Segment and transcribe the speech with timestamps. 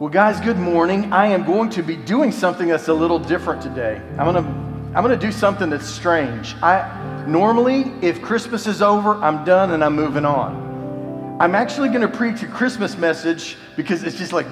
[0.00, 1.12] Well, guys, good morning.
[1.12, 4.00] I am going to be doing something that's a little different today.
[4.16, 4.50] I'm going to
[4.96, 6.54] I'm going to do something that's strange.
[6.62, 11.36] I normally if Christmas is over, I'm done and I'm moving on.
[11.38, 14.46] I'm actually going to preach a Christmas message because it's just like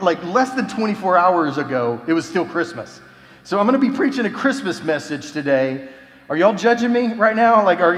[0.00, 3.00] like less than 24 hours ago, it was still Christmas.
[3.42, 5.88] So I'm going to be preaching a Christmas message today.
[6.30, 7.64] Are y'all judging me right now?
[7.64, 7.96] Like are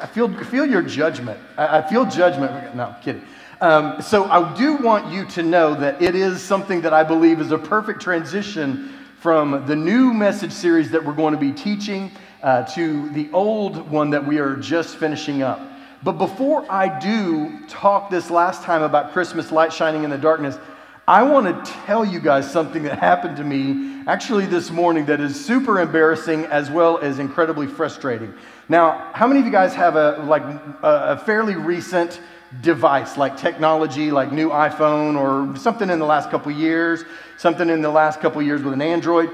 [0.00, 1.38] I feel feel your judgment.
[1.56, 2.74] I, I feel judgment.
[2.74, 3.22] No, I'm kidding.
[3.62, 7.40] Um, so I do want you to know that it is something that I believe
[7.40, 12.10] is a perfect transition from the new message series that we're going to be teaching
[12.42, 15.60] uh, to the old one that we are just finishing up.
[16.02, 20.58] But before I do talk this last time about Christmas light shining in the darkness,
[21.06, 25.20] I want to tell you guys something that happened to me actually this morning that
[25.20, 28.34] is super embarrassing as well as incredibly frustrating.
[28.68, 30.42] Now, how many of you guys have a like
[30.82, 32.20] a fairly recent
[32.60, 37.04] device like technology, like new iPhone or something in the last couple years,
[37.38, 39.30] something in the last couple years with an Android.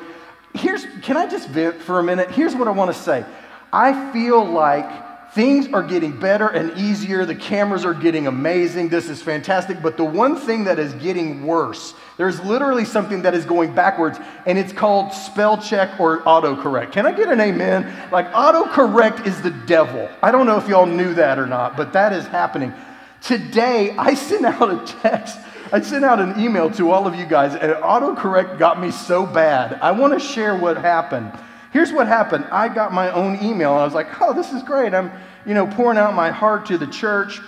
[0.54, 2.30] Here's, can I just vent for a minute?
[2.30, 3.24] Here's what I want to say.
[3.72, 7.26] I feel like things are getting better and easier.
[7.26, 8.88] The cameras are getting amazing.
[8.88, 9.82] This is fantastic.
[9.82, 14.18] But the one thing that is getting worse, there's literally something that is going backwards,
[14.46, 16.92] and it's called spell check or autocorrect.
[16.92, 18.10] Can I get an amen?
[18.10, 20.08] Like, autocorrect is the devil.
[20.22, 22.72] I don't know if y'all knew that or not, but that is happening.
[23.20, 25.38] Today, I sent out a text.
[25.72, 29.26] I sent out an email to all of you guys, and autocorrect got me so
[29.26, 29.74] bad.
[29.82, 31.32] I want to share what happened.
[31.72, 32.46] Here's what happened.
[32.50, 35.12] I got my own email, and I was like, "Oh, this is great." I'm,
[35.44, 37.40] you know, pouring out my heart to the church.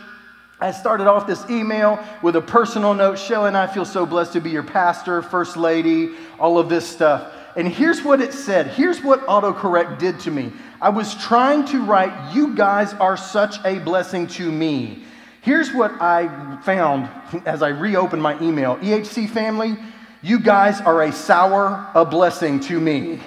[0.61, 3.19] I started off this email with a personal note.
[3.19, 6.87] Shelly and I feel so blessed to be your pastor, first lady, all of this
[6.87, 7.33] stuff.
[7.57, 8.67] And here's what it said.
[8.67, 10.53] Here's what autocorrect did to me.
[10.83, 15.05] I was trying to write, "You guys are such a blessing to me."
[15.43, 17.09] Here's what I found
[17.47, 19.77] as I reopened my email EHC family,
[20.23, 23.21] you guys are a sour a blessing to me.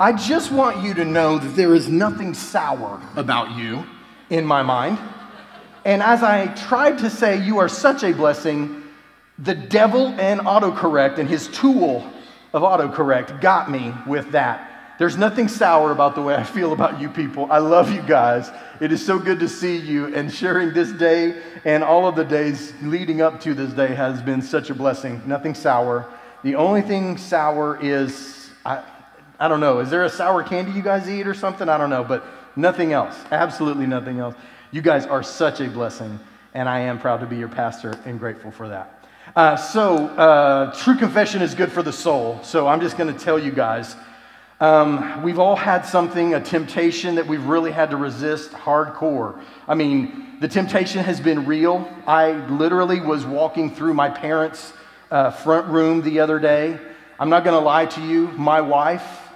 [0.00, 3.84] I just want you to know that there is nothing sour about you
[4.30, 4.98] in my mind.
[5.84, 8.82] And as I tried to say, you are such a blessing,
[9.38, 12.10] the devil and autocorrect and his tool
[12.52, 14.69] of autocorrect got me with that.
[15.00, 17.50] There's nothing sour about the way I feel about you people.
[17.50, 18.50] I love you guys.
[18.80, 22.24] It is so good to see you, and sharing this day and all of the
[22.24, 25.22] days leading up to this day has been such a blessing.
[25.24, 26.06] Nothing sour.
[26.42, 28.82] The only thing sour is, I,
[29.38, 31.66] I don't know, is there a sour candy you guys eat or something?
[31.66, 32.22] I don't know, but
[32.54, 33.16] nothing else.
[33.30, 34.34] Absolutely nothing else.
[34.70, 36.20] You guys are such a blessing,
[36.52, 39.02] and I am proud to be your pastor and grateful for that.
[39.34, 42.38] Uh, so, uh, true confession is good for the soul.
[42.42, 43.96] So, I'm just going to tell you guys
[44.60, 49.42] um, we've all had something, a temptation that we've really had to resist hardcore.
[49.66, 51.90] I mean, the temptation has been real.
[52.06, 54.74] I literally was walking through my parents'
[55.10, 56.78] uh, front room the other day.
[57.18, 59.28] I'm not going to lie to you, my wife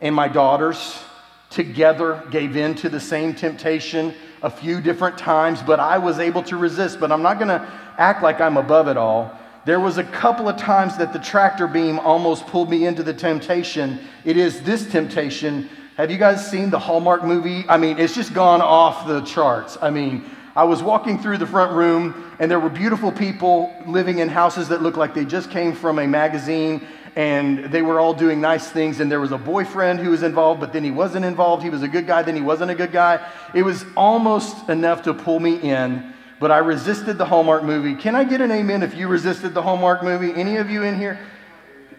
[0.00, 1.02] and my daughters
[1.50, 4.12] together gave in to the same temptation
[4.42, 6.98] a few different times, but I was able to resist.
[6.98, 9.36] But I'm not going to act like I'm above it all.
[9.64, 13.14] There was a couple of times that the tractor beam almost pulled me into the
[13.14, 13.98] temptation.
[14.24, 15.70] It is this temptation.
[15.96, 17.64] Have you guys seen the Hallmark movie?
[17.68, 19.78] I mean, it's just gone off the charts.
[19.80, 24.18] I mean, I was walking through the front room and there were beautiful people living
[24.18, 26.86] in houses that looked like they just came from a magazine
[27.16, 30.60] and they were all doing nice things and there was a boyfriend who was involved
[30.60, 32.92] but then he wasn't involved he was a good guy then he wasn't a good
[32.92, 33.24] guy
[33.54, 37.94] it was almost enough to pull me in but I resisted the Hallmark movie.
[37.94, 40.32] Can I get an amen if you resisted the Hallmark movie?
[40.34, 41.18] Any of you in here?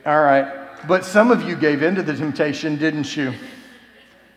[0.06, 0.66] All right.
[0.88, 3.34] But some of you gave in to the temptation, didn't you?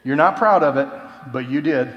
[0.05, 0.89] You're not proud of it,
[1.33, 1.93] but you did.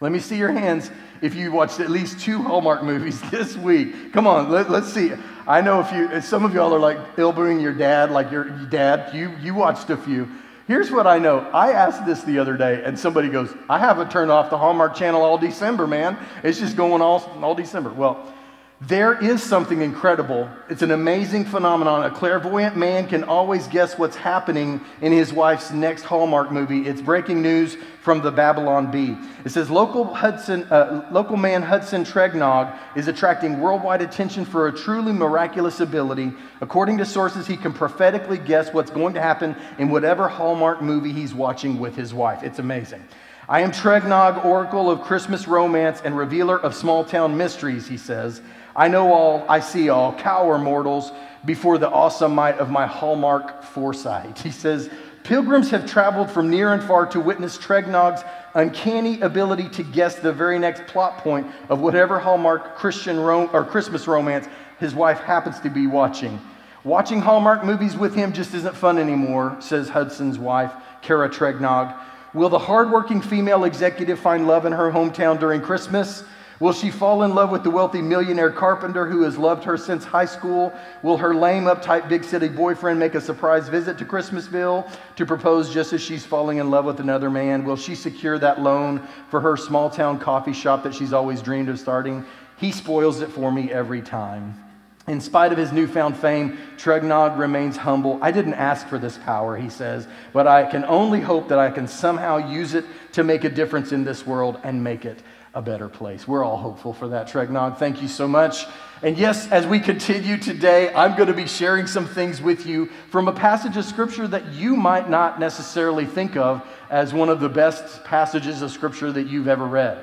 [0.00, 0.90] Let me see your hands
[1.22, 4.12] if you watched at least two Hallmark movies this week.
[4.12, 5.12] Come on, let, us see.
[5.46, 9.14] I know if you, some of y'all are like elbowing your dad, like your dad.
[9.14, 10.28] You, you watched a few.
[10.66, 11.38] Here's what I know.
[11.38, 14.96] I asked this the other day, and somebody goes, I haven't turned off the Hallmark
[14.96, 16.18] channel all December, man.
[16.42, 17.90] It's just going all, all December.
[17.90, 18.34] Well,
[18.82, 20.50] there is something incredible.
[20.68, 22.04] It's an amazing phenomenon.
[22.04, 26.86] A clairvoyant man can always guess what's happening in his wife's next Hallmark movie.
[26.86, 29.16] It's breaking news from the Babylon Bee.
[29.46, 34.72] It says local, Hudson, uh, local man Hudson Tregnog is attracting worldwide attention for a
[34.72, 36.34] truly miraculous ability.
[36.60, 41.12] According to sources, he can prophetically guess what's going to happen in whatever Hallmark movie
[41.12, 42.42] he's watching with his wife.
[42.42, 43.02] It's amazing.
[43.48, 48.42] I am Tregnog, oracle of Christmas romance and revealer of small town mysteries, he says.
[48.76, 51.10] I know all, I see all, cower mortals
[51.46, 54.38] before the awesome might of my hallmark foresight.
[54.42, 54.90] He says,
[55.24, 58.22] Pilgrims have traveled from near and far to witness Tregnog's
[58.54, 63.64] uncanny ability to guess the very next plot point of whatever Hallmark Christian rom- or
[63.64, 64.46] Christmas romance
[64.78, 66.40] his wife happens to be watching.
[66.84, 71.98] Watching Hallmark movies with him just isn't fun anymore, says Hudson's wife, Kara Tregnog.
[72.32, 76.22] Will the hardworking female executive find love in her hometown during Christmas?
[76.58, 80.04] Will she fall in love with the wealthy millionaire carpenter who has loved her since
[80.04, 80.72] high school?
[81.02, 85.72] Will her lame, uptight, big city boyfriend make a surprise visit to Christmasville to propose
[85.72, 87.64] just as she's falling in love with another man?
[87.64, 91.68] Will she secure that loan for her small town coffee shop that she's always dreamed
[91.68, 92.24] of starting?
[92.56, 94.62] He spoils it for me every time.
[95.08, 98.18] In spite of his newfound fame, Tregnog remains humble.
[98.22, 101.70] I didn't ask for this power, he says, but I can only hope that I
[101.70, 105.22] can somehow use it to make a difference in this world and make it
[105.56, 106.28] a better place.
[106.28, 107.78] We're all hopeful for that, Tregnog.
[107.78, 108.66] Thank you so much.
[109.02, 112.90] And yes, as we continue today, I'm going to be sharing some things with you
[113.10, 117.40] from a passage of Scripture that you might not necessarily think of as one of
[117.40, 119.98] the best passages of Scripture that you've ever read.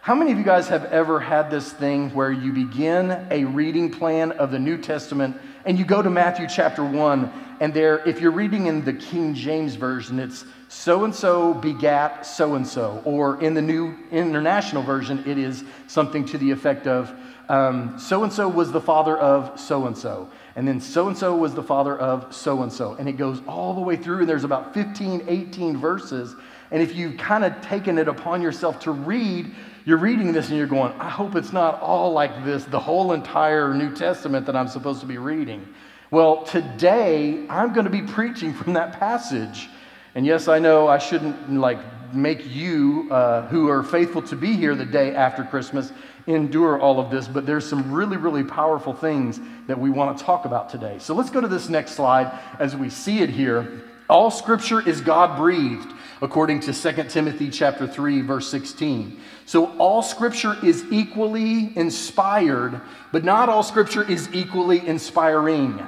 [0.00, 3.92] How many of you guys have ever had this thing where you begin a reading
[3.92, 8.20] plan of the New Testament and you go to Matthew chapter 1, and there, if
[8.20, 13.02] you're reading in the King James Version, it's so and so begat so and so.
[13.04, 17.12] Or in the New International Version, it is something to the effect of
[17.48, 20.28] so and so was the father of so and so.
[20.56, 22.94] And then so and so was the father of so and so.
[22.94, 26.34] And it goes all the way through, and there's about 15, 18 verses.
[26.70, 29.54] And if you've kind of taken it upon yourself to read,
[29.84, 33.12] you're reading this and you're going, I hope it's not all like this, the whole
[33.12, 35.64] entire New Testament that I'm supposed to be reading.
[36.10, 39.68] Well, today I'm going to be preaching from that passage.
[40.16, 41.78] And yes, I know I shouldn't like
[42.14, 45.92] make you uh, who are faithful to be here the day after Christmas
[46.26, 50.24] endure all of this, but there's some really, really powerful things that we want to
[50.24, 50.96] talk about today.
[51.00, 53.82] So let's go to this next slide as we see it here.
[54.08, 55.92] All scripture is God breathed
[56.22, 59.20] according to 2 Timothy chapter 3 verse 16.
[59.44, 62.80] So all scripture is equally inspired,
[63.12, 65.86] but not all scripture is equally inspiring.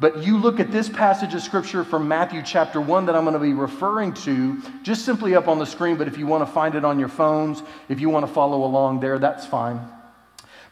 [0.00, 3.34] But you look at this passage of scripture from Matthew chapter 1 that I'm going
[3.34, 6.52] to be referring to, just simply up on the screen, but if you want to
[6.52, 9.80] find it on your phones, if you want to follow along there, that's fine.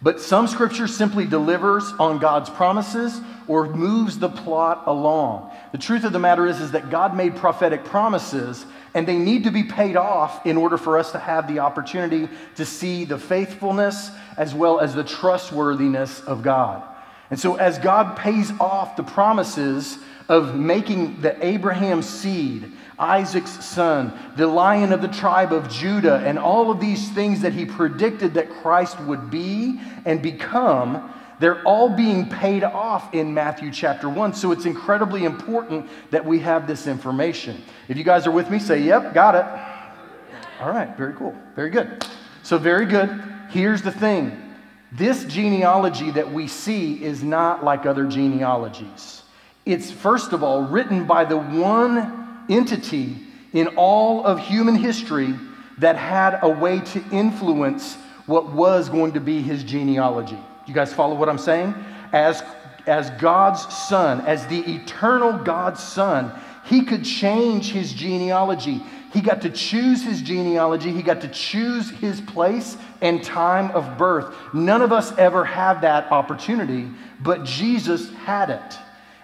[0.00, 5.50] But some scripture simply delivers on God's promises or moves the plot along.
[5.72, 8.64] The truth of the matter is, is that God made prophetic promises
[8.94, 12.28] and they need to be paid off in order for us to have the opportunity
[12.56, 16.82] to see the faithfulness as well as the trustworthiness of God.
[17.30, 24.12] And so, as God pays off the promises of making the Abraham seed, Isaac's son,
[24.36, 28.34] the lion of the tribe of Judah, and all of these things that he predicted
[28.34, 34.34] that Christ would be and become, they're all being paid off in Matthew chapter 1.
[34.34, 37.62] So it's incredibly important that we have this information.
[37.88, 39.44] If you guys are with me, say, Yep, got it.
[40.60, 41.36] All right, very cool.
[41.54, 42.06] Very good.
[42.42, 43.22] So, very good.
[43.50, 44.45] Here's the thing
[44.92, 49.22] this genealogy that we see is not like other genealogies.
[49.64, 53.16] It's, first of all, written by the one entity
[53.52, 55.34] in all of human history
[55.78, 57.96] that had a way to influence
[58.26, 60.38] what was going to be his genealogy.
[60.66, 61.74] You guys follow what I'm saying?
[62.12, 62.42] As,
[62.86, 66.32] as God's son, as the eternal God's son,
[66.64, 68.82] he could change his genealogy.
[69.16, 70.92] He got to choose his genealogy.
[70.92, 74.34] He got to choose his place and time of birth.
[74.52, 76.90] None of us ever have that opportunity,
[77.20, 78.78] but Jesus had it.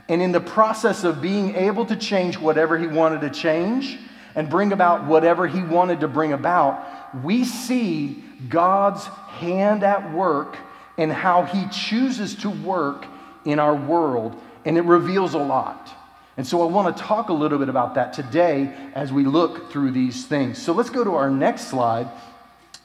[0.08, 3.99] And in the process of being able to change whatever he wanted to change
[4.34, 10.56] and bring about whatever he wanted to bring about, we see God's hand at work
[10.96, 13.04] and how he chooses to work
[13.44, 14.40] in our world.
[14.64, 15.94] And it reveals a lot.
[16.36, 19.70] And so I want to talk a little bit about that today as we look
[19.70, 20.60] through these things.
[20.60, 22.08] So let's go to our next slide.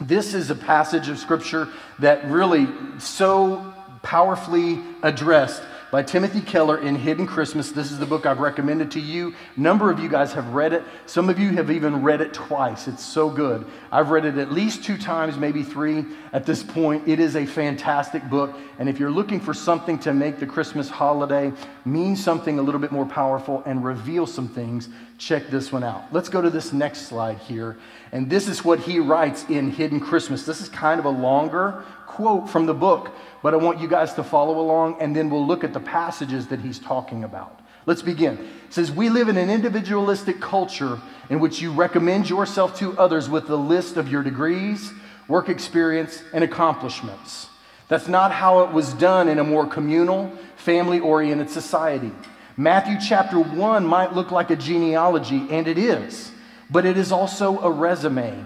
[0.01, 2.67] This is a passage of scripture that really
[2.99, 3.73] so
[4.03, 7.71] powerfully addressed by Timothy Keller in Hidden Christmas.
[7.71, 9.33] This is the book I've recommended to you.
[9.55, 10.83] A number of you guys have read it.
[11.05, 12.87] Some of you have even read it twice.
[12.87, 13.65] It's so good.
[13.91, 17.07] I've read it at least two times, maybe three at this point.
[17.07, 18.55] It is a fantastic book.
[18.79, 21.53] And if you're looking for something to make the Christmas holiday
[21.85, 26.11] mean something a little bit more powerful and reveal some things, check this one out.
[26.11, 27.77] Let's go to this next slide here.
[28.11, 30.45] And this is what he writes in Hidden Christmas.
[30.45, 31.83] This is kind of a longer
[32.17, 33.11] quote from the book,
[33.43, 36.47] but I want you guys to follow along and then we'll look at the passages
[36.47, 37.59] that he's talking about.
[37.85, 38.39] Let's begin.
[38.39, 43.29] It says, We live in an individualistic culture in which you recommend yourself to others
[43.29, 44.91] with a list of your degrees,
[45.27, 47.49] work experience, and accomplishments.
[47.87, 52.11] That's not how it was done in a more communal, family oriented society.
[52.57, 56.31] Matthew chapter 1 might look like a genealogy, and it is,
[56.71, 58.43] but it is also a resume.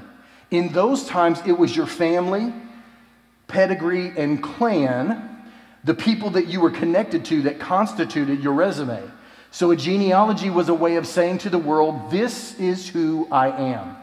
[0.51, 2.53] In those times, it was your family,
[3.51, 5.43] pedigree, and clan,
[5.83, 9.03] the people that you were connected to that constituted your resume.
[9.51, 13.49] So a genealogy was a way of saying to the world, This is who I
[13.49, 13.97] am.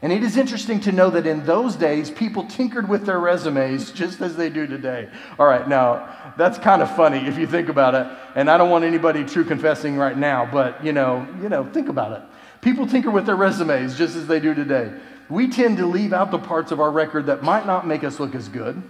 [0.00, 3.92] And it is interesting to know that in those days, people tinkered with their resumes
[4.02, 5.08] just as they do today.
[5.38, 8.06] All right, now, that's kind of funny if you think about it.
[8.34, 11.88] And I don't want anybody true confessing right now, but you know, you know, think
[11.88, 12.22] about it.
[12.60, 14.92] People tinker with their resumes just as they do today.
[15.32, 18.20] We tend to leave out the parts of our record that might not make us
[18.20, 18.82] look as good.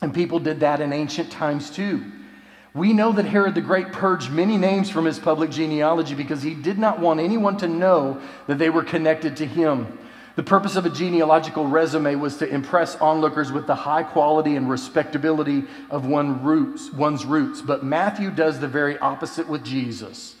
[0.00, 2.02] And people did that in ancient times too.
[2.72, 6.54] We know that Herod the Great purged many names from his public genealogy because he
[6.54, 9.98] did not want anyone to know that they were connected to him.
[10.36, 14.70] The purpose of a genealogical resume was to impress onlookers with the high quality and
[14.70, 17.60] respectability of one roots, one's roots.
[17.60, 20.36] But Matthew does the very opposite with Jesus.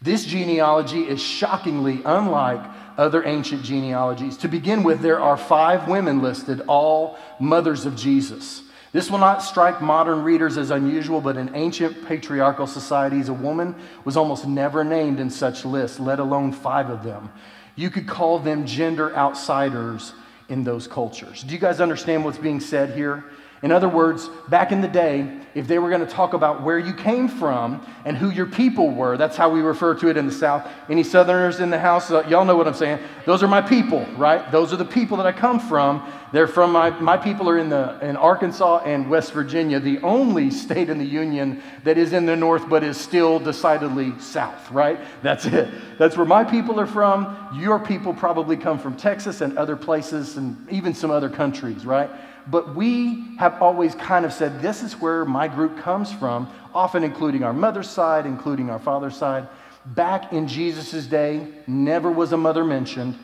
[0.00, 2.62] This genealogy is shockingly unlike
[2.96, 4.36] other ancient genealogies.
[4.38, 8.62] To begin with, there are five women listed, all mothers of Jesus.
[8.92, 13.74] This will not strike modern readers as unusual, but in ancient patriarchal societies, a woman
[14.04, 17.30] was almost never named in such lists, let alone five of them.
[17.74, 20.12] You could call them gender outsiders
[20.48, 21.42] in those cultures.
[21.42, 23.24] Do you guys understand what's being said here?
[23.62, 26.78] In other words, back in the day, if they were going to talk about where
[26.78, 30.26] you came from and who your people were, that's how we refer to it in
[30.26, 30.68] the South.
[30.90, 32.98] Any Southerners in the house, uh, y'all know what I'm saying.
[33.24, 34.50] Those are my people, right?
[34.52, 36.06] Those are the people that I come from.
[36.32, 40.50] They're from my, my people are in, the, in Arkansas and West Virginia, the only
[40.50, 44.98] state in the Union that is in the North but is still decidedly South, right?
[45.22, 45.70] That's it.
[45.96, 47.50] That's where my people are from.
[47.54, 52.10] Your people probably come from Texas and other places and even some other countries, right?
[52.46, 57.04] But we have always kind of said, this is where my group comes from, often
[57.04, 59.48] including our mother's side, including our father's side.
[59.86, 63.18] Back in Jesus' day, never was a mother mentioned.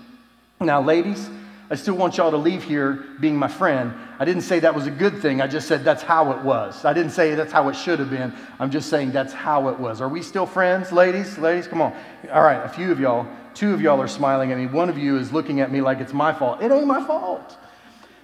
[0.60, 1.30] Now, ladies,
[1.70, 3.94] I still want y'all to leave here being my friend.
[4.18, 5.40] I didn't say that was a good thing.
[5.40, 6.84] I just said that's how it was.
[6.84, 8.34] I didn't say that's how it should have been.
[8.58, 10.00] I'm just saying that's how it was.
[10.00, 11.38] Are we still friends, ladies?
[11.38, 11.94] Ladies, come on.
[12.32, 14.66] All right, a few of y'all, two of y'all are smiling at me.
[14.66, 16.60] One of you is looking at me like it's my fault.
[16.60, 17.56] It ain't my fault.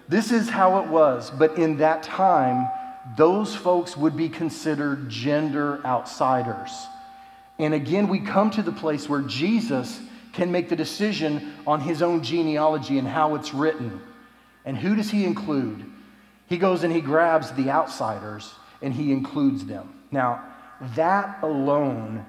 [0.09, 1.31] This is how it was.
[1.31, 2.69] But in that time,
[3.17, 6.71] those folks would be considered gender outsiders.
[7.59, 10.01] And again, we come to the place where Jesus
[10.33, 14.01] can make the decision on his own genealogy and how it's written.
[14.65, 15.85] And who does he include?
[16.49, 19.95] He goes and he grabs the outsiders and he includes them.
[20.11, 20.45] Now,
[20.95, 22.27] that alone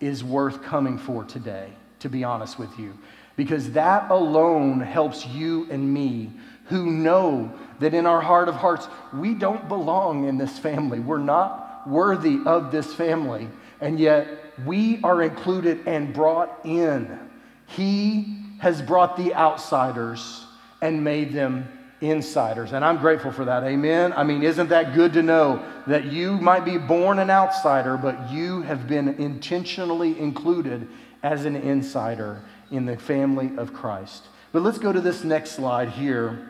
[0.00, 1.68] is worth coming for today,
[2.00, 2.96] to be honest with you,
[3.36, 6.30] because that alone helps you and me
[6.66, 11.00] who know that in our heart of hearts, we don't belong in this family.
[11.00, 13.48] We're not worthy of this family.
[13.80, 14.28] And yet
[14.64, 17.18] we are included and brought in.
[17.66, 20.46] He has brought the outsiders
[20.80, 21.68] and made them
[22.00, 22.72] insiders.
[22.72, 23.64] And I'm grateful for that.
[23.64, 24.12] Amen.
[24.12, 28.30] I mean, isn't that good to know that you might be born an outsider, but
[28.30, 30.88] you have been intentionally included
[31.22, 34.24] as an insider in the family of Christ?
[34.52, 36.48] But let's go to this next slide here.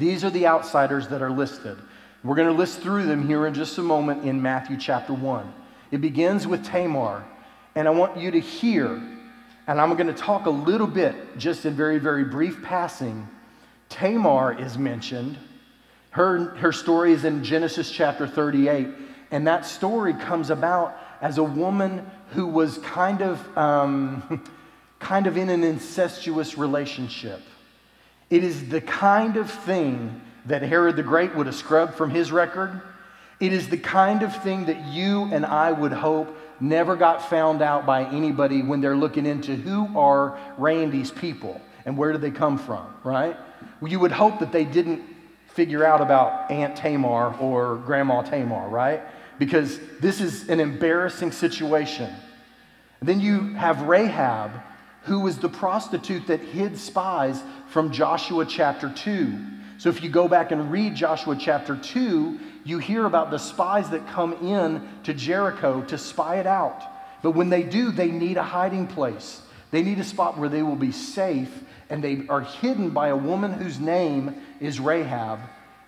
[0.00, 1.76] These are the outsiders that are listed.
[2.24, 5.52] We're going to list through them here in just a moment in Matthew chapter 1.
[5.90, 7.22] It begins with Tamar,
[7.74, 8.86] and I want you to hear,
[9.66, 13.28] and I'm going to talk a little bit, just in very, very brief passing.
[13.90, 15.36] Tamar is mentioned.
[16.12, 18.88] Her, her story is in Genesis chapter 38,
[19.30, 24.42] and that story comes about as a woman who was kind of, um,
[24.98, 27.42] kind of in an incestuous relationship.
[28.30, 32.32] It is the kind of thing that Herod the Great would have scrubbed from his
[32.32, 32.80] record.
[33.40, 37.62] It is the kind of thing that you and I would hope never got found
[37.62, 42.30] out by anybody when they're looking into who are Randy's people and where do they
[42.30, 43.36] come from, right?
[43.84, 45.02] You would hope that they didn't
[45.48, 49.02] figure out about Aunt Tamar or Grandma Tamar, right?
[49.38, 52.12] Because this is an embarrassing situation.
[53.00, 54.52] And then you have Rahab,
[55.04, 59.38] who was the prostitute that hid spies from Joshua chapter 2.
[59.78, 63.90] So if you go back and read Joshua chapter 2, you hear about the spies
[63.90, 66.82] that come in to Jericho to spy it out.
[67.22, 69.40] But when they do, they need a hiding place.
[69.70, 73.16] They need a spot where they will be safe, and they are hidden by a
[73.16, 75.38] woman whose name is Rahab.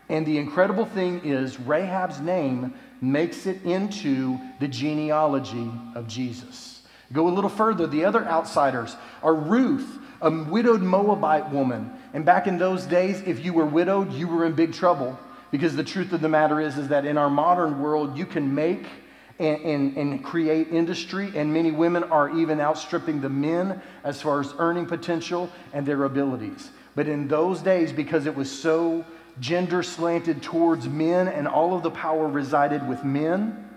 [0.09, 6.83] And the incredible thing is, Rahab's name makes it into the genealogy of Jesus.
[7.13, 11.93] Go a little further, the other outsiders are Ruth a widowed Moabite woman.
[12.15, 15.19] And back in those days, if you were widowed, you were in big trouble.
[15.51, 18.55] Because the truth of the matter is, is that in our modern world, you can
[18.55, 18.87] make
[19.39, 24.41] and, and, and, create industry, and many women are even outstripping the men as far
[24.41, 26.71] as earning potential and their abilities.
[26.95, 29.05] But in those days, because it was so
[29.41, 33.69] gender slanted towards men and all of the power resided with men,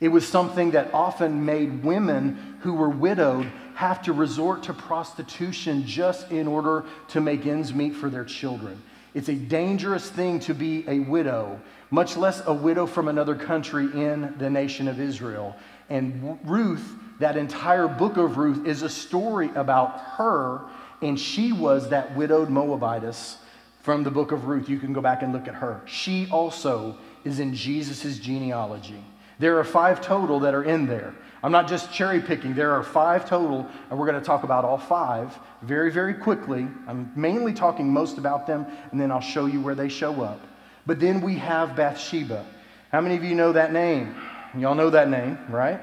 [0.00, 3.50] it was something that often made women who were widowed
[3.80, 8.78] have to resort to prostitution just in order to make ends meet for their children.
[9.14, 11.58] It's a dangerous thing to be a widow,
[11.90, 15.56] much less a widow from another country in the nation of Israel.
[15.88, 20.60] And Ruth, that entire book of Ruth, is a story about her,
[21.00, 23.38] and she was that widowed Moabitess
[23.82, 24.68] from the book of Ruth.
[24.68, 25.80] You can go back and look at her.
[25.86, 29.02] She also is in Jesus' genealogy.
[29.38, 31.14] There are five total that are in there.
[31.42, 34.64] I'm not just cherry picking, there are five total, and we're going to talk about
[34.64, 36.68] all five very, very quickly.
[36.86, 40.40] I'm mainly talking most about them, and then I'll show you where they show up.
[40.86, 42.44] But then we have Bathsheba.
[42.92, 44.14] How many of you know that name?
[44.56, 45.80] Y'all know that name, right?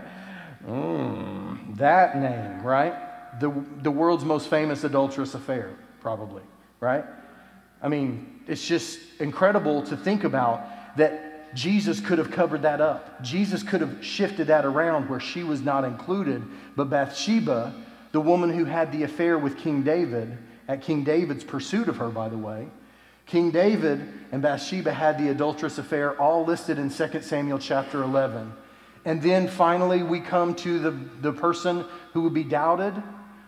[0.67, 3.39] Mm, that name, right?
[3.39, 3.49] The,
[3.81, 5.71] the world's most famous adulterous affair,
[6.01, 6.43] probably,
[6.79, 7.05] right?
[7.81, 13.21] I mean, it's just incredible to think about that Jesus could have covered that up.
[13.23, 16.43] Jesus could have shifted that around where she was not included.
[16.75, 17.73] But Bathsheba,
[18.11, 20.37] the woman who had the affair with King David,
[20.67, 22.67] at King David's pursuit of her, by the way,
[23.25, 28.53] King David and Bathsheba had the adulterous affair, all listed in 2 Samuel chapter 11.
[29.05, 32.93] And then finally, we come to the, the person who would be doubted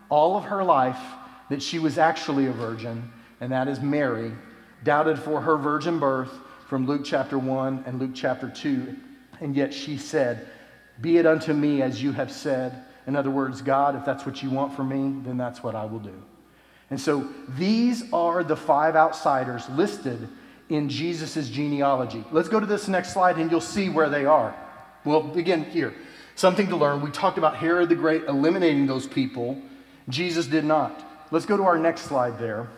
[0.08, 1.00] all of her life
[1.48, 4.32] that she was actually a virgin and that is Mary,
[4.84, 6.32] doubted for her virgin birth
[6.70, 8.96] from Luke chapter 1 and Luke chapter 2.
[9.40, 10.46] And yet she said,
[11.00, 12.84] Be it unto me as you have said.
[13.08, 15.84] In other words, God, if that's what you want for me, then that's what I
[15.84, 16.14] will do.
[16.88, 20.28] And so these are the five outsiders listed
[20.68, 22.24] in Jesus' genealogy.
[22.30, 24.54] Let's go to this next slide and you'll see where they are.
[25.04, 25.92] Well, begin here.
[26.36, 27.00] Something to learn.
[27.00, 29.60] We talked about Herod the Great eliminating those people.
[30.08, 31.04] Jesus did not.
[31.32, 32.68] Let's go to our next slide there.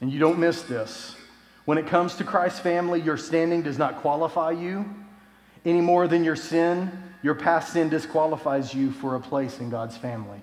[0.00, 1.16] And you don't miss this.
[1.68, 4.86] When it comes to Christ's family, your standing does not qualify you
[5.66, 6.90] any more than your sin.
[7.22, 10.40] Your past sin disqualifies you for a place in God's family.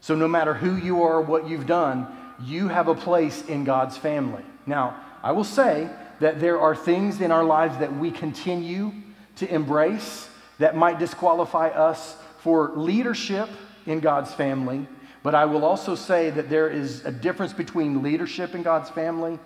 [0.00, 2.06] So, no matter who you are or what you've done,
[2.44, 4.44] you have a place in God's family.
[4.66, 8.92] Now, I will say that there are things in our lives that we continue
[9.38, 10.28] to embrace
[10.60, 13.48] that might disqualify us for leadership
[13.86, 14.86] in God's family
[15.22, 19.38] but I will also say that there is a difference between leadership in God's family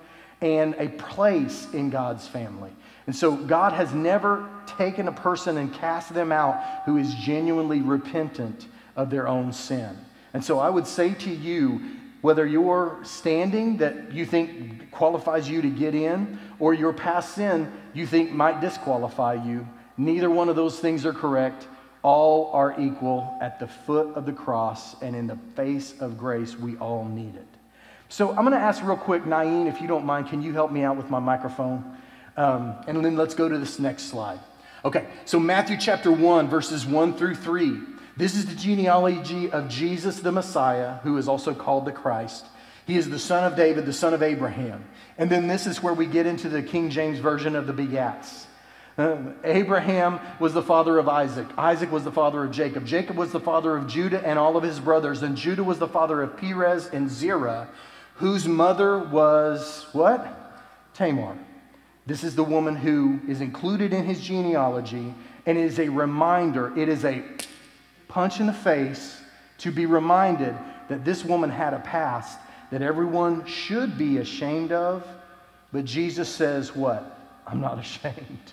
[0.43, 2.71] and a place in God's family.
[3.07, 7.81] And so God has never taken a person and cast them out who is genuinely
[7.81, 9.97] repentant of their own sin.
[10.35, 11.81] And so I would say to you,
[12.21, 17.73] whether your standing that you think qualifies you to get in or your past sin
[17.95, 21.67] you think might disqualify you, neither one of those things are correct.
[22.03, 26.59] All are equal at the foot of the cross, and in the face of grace,
[26.59, 27.47] we all need it.
[28.13, 30.71] So I'm going to ask real quick, Naeem, if you don't mind, can you help
[30.71, 31.97] me out with my microphone?
[32.37, 34.39] Um, and then let's go to this next slide.
[34.85, 37.81] Okay, so Matthew chapter 1, verses 1 through 3.
[38.19, 42.45] This is the genealogy of Jesus the Messiah, who is also called the Christ.
[42.87, 44.85] He is the son of David, the son of Abraham.
[45.17, 48.45] And then this is where we get into the King James version of the begats.
[48.99, 51.47] Um, Abraham was the father of Isaac.
[51.57, 52.85] Isaac was the father of Jacob.
[52.85, 55.23] Jacob was the father of Judah and all of his brothers.
[55.23, 57.69] And Judah was the father of Perez and Zerah,
[58.23, 60.55] whose mother was what?
[60.95, 61.37] Tamar.
[62.07, 65.13] This is the woman who is included in his genealogy,
[65.45, 67.21] and it is a reminder, it is a
[68.07, 69.21] punch in the face
[69.59, 70.55] to be reminded
[70.89, 72.39] that this woman had a past
[72.71, 75.05] that everyone should be ashamed of.
[75.73, 77.19] But Jesus says, What?
[77.45, 78.53] I'm not ashamed.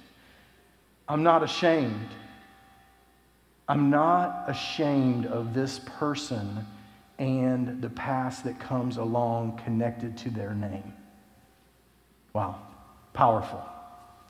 [1.07, 2.09] I'm not ashamed.
[3.67, 6.65] I'm not ashamed of this person
[7.19, 10.93] and the past that comes along connected to their name.
[12.33, 12.61] Wow,
[13.13, 13.63] powerful.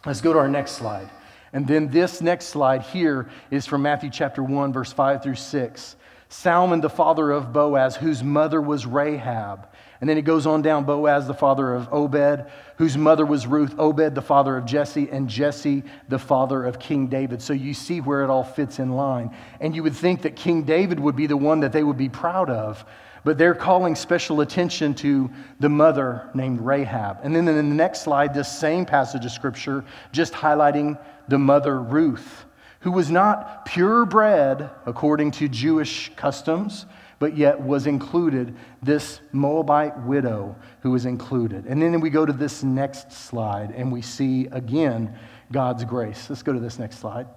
[0.05, 1.09] Let's go to our next slide.
[1.53, 5.95] And then this next slide here is from Matthew chapter 1, verse 5 through 6.
[6.29, 9.68] Salmon, the father of Boaz, whose mother was Rahab.
[10.01, 12.45] And then he goes on down Boaz, the father of Obed,
[12.77, 17.07] whose mother was Ruth, Obed, the father of Jesse, and Jesse, the father of King
[17.07, 17.41] David.
[17.41, 19.35] So you see where it all fits in line.
[19.59, 22.07] And you would think that King David would be the one that they would be
[22.07, 22.85] proud of,
[23.25, 27.19] but they're calling special attention to the mother named Rahab.
[27.23, 29.83] And then in the next slide, this same passage of scripture,
[30.13, 32.45] just highlighting the mother Ruth,
[32.79, 36.85] who was not purebred according to Jewish customs
[37.19, 41.65] but yet was included this Moabite widow who was included.
[41.65, 45.13] And then we go to this next slide and we see again
[45.51, 46.29] God's grace.
[46.29, 47.27] Let's go to this next slide.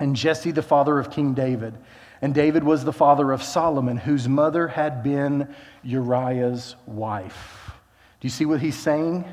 [0.00, 1.76] and Jesse the father of King David.
[2.20, 7.72] And David was the father of Solomon, whose mother had been Uriah's wife.
[8.20, 9.24] Do you see what he's saying?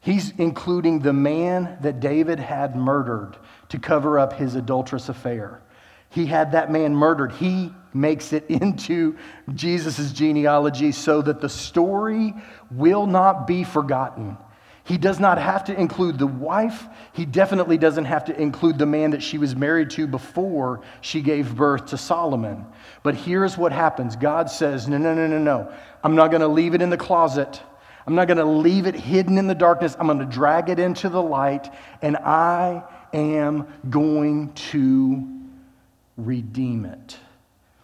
[0.00, 3.36] He's including the man that David had murdered
[3.68, 5.60] to cover up his adulterous affair.
[6.16, 7.32] He had that man murdered.
[7.32, 9.18] He makes it into
[9.54, 12.32] Jesus' genealogy so that the story
[12.70, 14.38] will not be forgotten.
[14.84, 16.86] He does not have to include the wife.
[17.12, 21.20] He definitely doesn't have to include the man that she was married to before she
[21.20, 22.64] gave birth to Solomon.
[23.02, 25.70] But here's what happens God says, No, no, no, no, no.
[26.02, 27.60] I'm not going to leave it in the closet.
[28.06, 29.94] I'm not going to leave it hidden in the darkness.
[30.00, 35.35] I'm going to drag it into the light, and I am going to
[36.16, 37.18] redeem it.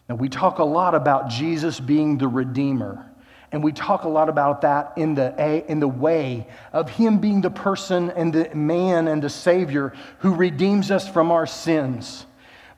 [0.08, 3.08] Now, we talk a lot about Jesus being the Redeemer.
[3.52, 7.42] And we talk a lot about that in the, in the way of Him being
[7.42, 12.24] the person and the man and the Savior who redeems us from our sins.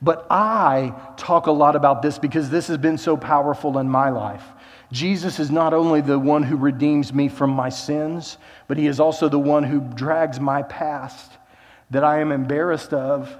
[0.01, 4.09] But I talk a lot about this because this has been so powerful in my
[4.09, 4.43] life.
[4.91, 8.37] Jesus is not only the one who redeems me from my sins,
[8.67, 11.31] but He is also the one who drags my past
[11.89, 13.33] that I am embarrassed of,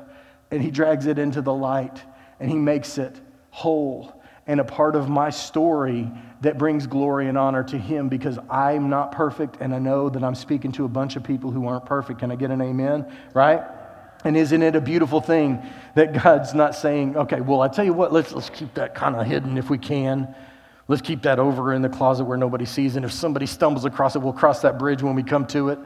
[0.55, 2.01] and He drags it into the light
[2.39, 3.19] and He makes it
[3.51, 8.37] whole and a part of my story that brings glory and honor to Him because
[8.49, 11.67] I'm not perfect and I know that I'm speaking to a bunch of people who
[11.67, 12.19] aren't perfect.
[12.19, 13.11] Can I get an amen?
[13.33, 13.63] Right?
[14.23, 15.63] And isn't it a beautiful thing
[15.95, 19.15] that God's not saying, okay, well, I tell you what, let's, let's keep that kind
[19.15, 20.33] of hidden if we can.
[20.87, 22.95] Let's keep that over in the closet where nobody sees.
[22.95, 25.79] And if somebody stumbles across it, we'll cross that bridge when we come to it.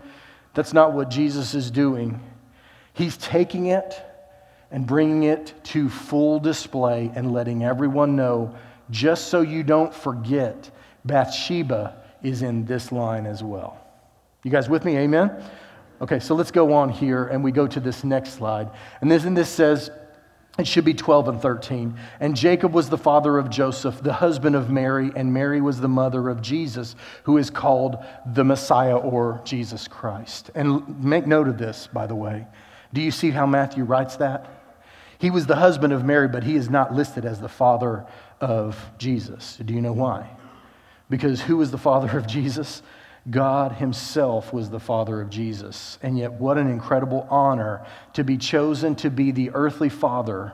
[0.54, 2.20] That's not what Jesus is doing.
[2.94, 4.02] He's taking it
[4.72, 8.56] and bringing it to full display and letting everyone know,
[8.92, 10.70] just so you don't forget,
[11.06, 13.80] Bathsheba is in this line as well.
[14.44, 14.98] You guys with me?
[14.98, 15.44] Amen?
[16.02, 18.70] Okay, so let's go on here and we go to this next slide.
[19.02, 19.92] And this, and this says,
[20.58, 21.98] it should be 12 and 13.
[22.20, 25.88] And Jacob was the father of Joseph, the husband of Mary, and Mary was the
[25.88, 27.98] mother of Jesus, who is called
[28.34, 30.52] the Messiah or Jesus Christ.
[30.56, 32.46] And make note of this, by the way.
[32.94, 34.59] Do you see how Matthew writes that?
[35.20, 38.06] He was the husband of Mary, but he is not listed as the father
[38.42, 39.58] of Jesus.
[39.64, 40.32] Do you know why?
[41.10, 42.82] Because who was the father of Jesus?
[43.30, 46.00] God Himself was the Father of Jesus.
[46.02, 50.54] And yet, what an incredible honor to be chosen to be the earthly Father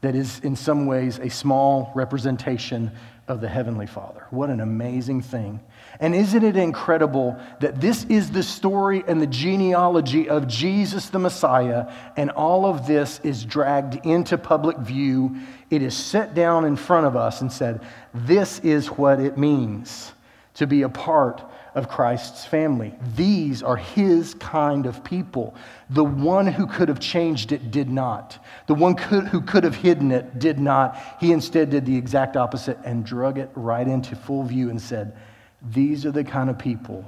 [0.00, 2.90] that is, in some ways, a small representation
[3.28, 4.26] of the Heavenly Father.
[4.30, 5.60] What an amazing thing.
[5.98, 11.18] And isn't it incredible that this is the story and the genealogy of Jesus the
[11.18, 15.36] Messiah, and all of this is dragged into public view?
[15.70, 17.80] It is set down in front of us and said,
[18.14, 20.12] This is what it means
[20.54, 21.42] to be a part
[21.74, 22.94] of Christ's family.
[23.14, 25.54] These are his kind of people.
[25.90, 28.38] The one who could have changed it did not.
[28.66, 30.98] The one could, who could have hidden it did not.
[31.20, 35.16] He instead did the exact opposite and drug it right into full view and said,
[35.62, 37.04] These are the kind of people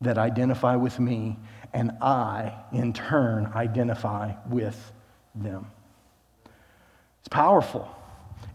[0.00, 1.36] that identify with me,
[1.72, 4.92] and I, in turn, identify with
[5.34, 5.66] them.
[7.20, 7.94] It's powerful.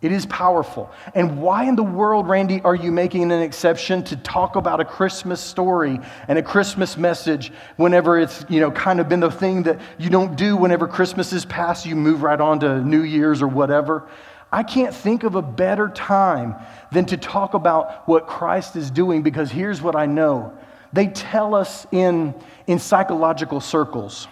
[0.02, 0.92] It is powerful.
[1.16, 4.86] And why in the world, Randy, are you making an exception to talk about a
[4.86, 9.64] Christmas story and a Christmas message whenever it's, you know, kind of been the thing
[9.64, 13.42] that you don't do whenever Christmas is past, you move right on to New Year's
[13.42, 14.08] or whatever?
[14.52, 16.56] I can't think of a better time
[16.94, 20.58] than to talk about what Christ is doing because here's what I know.
[20.94, 22.36] They tell us in,
[22.68, 24.28] in psychological circles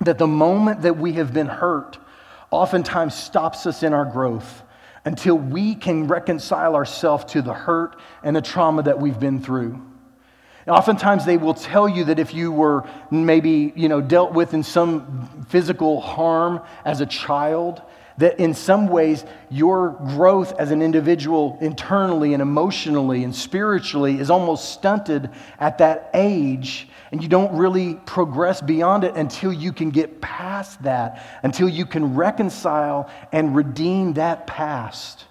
[0.00, 1.98] that the moment that we have been hurt
[2.50, 4.62] oftentimes stops us in our growth
[5.04, 9.80] until we can reconcile ourselves to the hurt and the trauma that we've been through.
[10.68, 14.62] Oftentimes they will tell you that if you were maybe, you know, dealt with in
[14.62, 17.82] some physical harm as a child,
[18.20, 24.30] that in some ways your growth as an individual internally and emotionally and spiritually is
[24.30, 29.90] almost stunted at that age and you don't really progress beyond it until you can
[29.90, 35.24] get past that, until you can reconcile and redeem that past.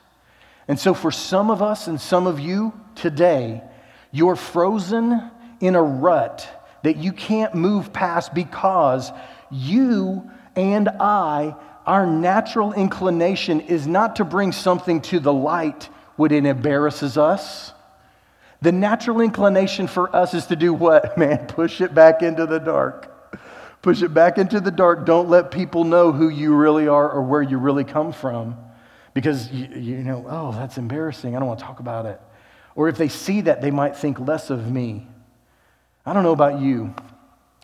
[0.67, 3.63] And so, for some of us and some of you today,
[4.11, 6.47] you're frozen in a rut
[6.83, 9.11] that you can't move past because
[9.49, 11.55] you and I,
[11.89, 17.73] our natural inclination is not to bring something to the light when it embarrasses us.
[18.61, 21.47] The natural inclination for us is to do what, man?
[21.47, 23.35] Push it back into the dark.
[23.81, 25.07] Push it back into the dark.
[25.07, 28.55] Don't let people know who you really are or where you really come from.
[29.15, 31.35] Because you, you know, oh, that's embarrassing.
[31.35, 32.21] I don't want to talk about it.
[32.75, 35.07] Or if they see that, they might think less of me.
[36.05, 36.93] I don't know about you.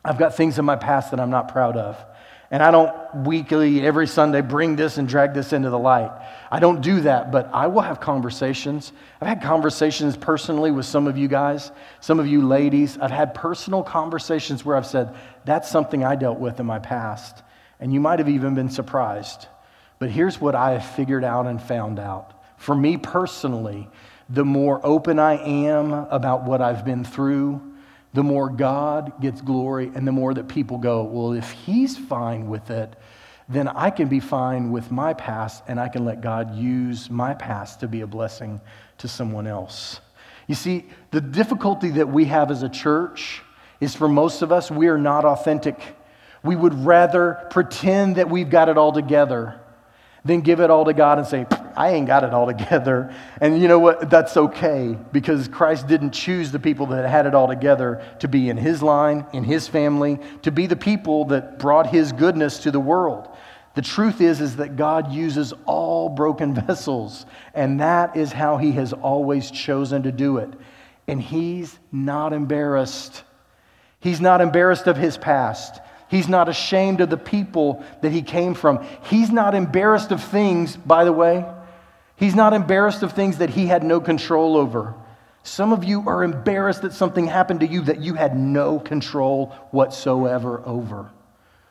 [0.03, 2.03] I've got things in my past that I'm not proud of.
[2.51, 6.11] And I don't weekly, every Sunday, bring this and drag this into the light.
[6.51, 8.93] I don't do that, but I will have conversations.
[9.19, 12.97] I've had conversations personally with some of you guys, some of you ladies.
[12.99, 17.41] I've had personal conversations where I've said, that's something I dealt with in my past.
[17.79, 19.47] And you might have even been surprised.
[19.97, 22.33] But here's what I have figured out and found out.
[22.57, 23.89] For me personally,
[24.29, 27.74] the more open I am about what I've been through,
[28.15, 32.47] the more God gets glory and the more that people go, well, if He's fine
[32.47, 32.95] with it,
[33.49, 37.33] then I can be fine with my past and I can let God use my
[37.33, 38.61] past to be a blessing
[38.99, 39.99] to someone else.
[40.47, 43.41] You see, the difficulty that we have as a church
[43.81, 45.77] is for most of us, we are not authentic.
[46.41, 49.59] We would rather pretend that we've got it all together
[50.25, 51.45] than give it all to God and say,
[51.77, 53.13] I ain't got it all together.
[53.39, 54.09] And you know what?
[54.09, 58.49] That's okay because Christ didn't choose the people that had it all together to be
[58.49, 62.71] in his line, in his family, to be the people that brought his goodness to
[62.71, 63.29] the world.
[63.75, 68.71] The truth is is that God uses all broken vessels, and that is how he
[68.73, 70.49] has always chosen to do it.
[71.07, 73.23] And he's not embarrassed.
[73.99, 75.81] He's not embarrassed of his past.
[76.07, 78.85] He's not ashamed of the people that he came from.
[79.03, 81.45] He's not embarrassed of things, by the way.
[82.15, 84.93] He's not embarrassed of things that he had no control over.
[85.43, 89.47] Some of you are embarrassed that something happened to you that you had no control
[89.71, 91.11] whatsoever over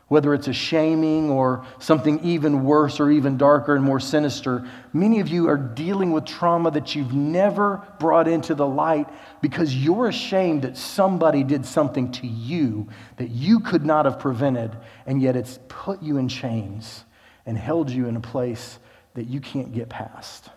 [0.08, 5.20] whether it's a shaming or something even worse or even darker and more sinister, many
[5.20, 9.08] of you are dealing with trauma that you've never brought into the light
[9.40, 12.86] because you're ashamed that somebody did something to you
[13.16, 17.04] that you could not have prevented, and yet it's put you in chains
[17.46, 18.78] and held you in a place
[19.14, 20.50] that you can't get past.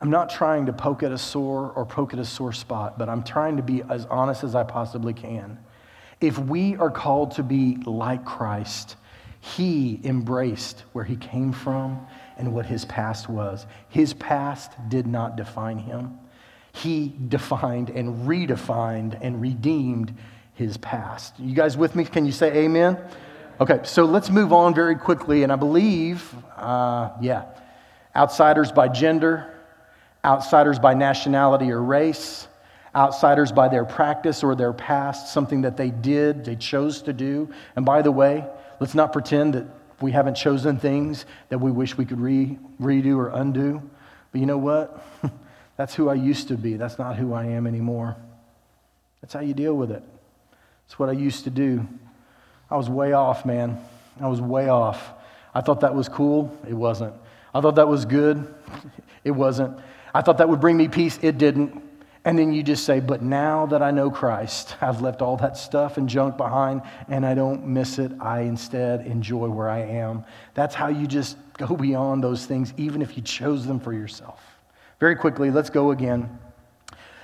[0.00, 3.08] I'm not trying to poke at a sore or poke at a sore spot, but
[3.08, 5.58] I'm trying to be as honest as I possibly can.
[6.22, 8.96] If we are called to be like Christ,
[9.40, 12.06] he embraced where he came from
[12.36, 13.66] and what his past was.
[13.88, 16.16] His past did not define him.
[16.72, 20.16] He defined and redefined and redeemed
[20.54, 21.34] his past.
[21.40, 22.04] You guys with me?
[22.04, 22.98] Can you say amen?
[23.60, 25.42] Okay, so let's move on very quickly.
[25.42, 27.46] And I believe, uh, yeah,
[28.14, 29.52] outsiders by gender,
[30.24, 32.46] outsiders by nationality or race,
[32.94, 37.48] outsiders by their practice or their past, something that they did, they chose to do.
[37.76, 38.44] And by the way,
[38.80, 39.66] let's not pretend that
[40.00, 43.82] we haven't chosen things that we wish we could re- redo or undo.
[44.32, 45.02] But you know what?
[45.76, 46.76] That's who I used to be.
[46.76, 48.16] That's not who I am anymore.
[49.20, 50.02] That's how you deal with it.
[50.86, 51.86] It's what I used to do.
[52.70, 53.78] I was way off, man.
[54.20, 55.12] I was way off.
[55.54, 56.56] I thought that was cool.
[56.68, 57.14] It wasn't.
[57.54, 58.52] I thought that was good.
[59.24, 59.78] It wasn't.
[60.12, 61.16] I thought that would bring me peace.
[61.22, 61.80] It didn't.
[62.24, 65.56] And then you just say, But now that I know Christ, I've left all that
[65.56, 68.12] stuff and junk behind and I don't miss it.
[68.20, 70.24] I instead enjoy where I am.
[70.54, 74.40] That's how you just go beyond those things, even if you chose them for yourself.
[75.00, 76.38] Very quickly, let's go again.